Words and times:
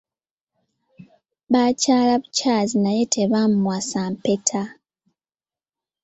Baakyala 1.51 2.13
bukyazi 2.21 2.75
naye 2.83 3.03
tebaamuwasa 3.13 3.99
mpeta. 4.13 4.63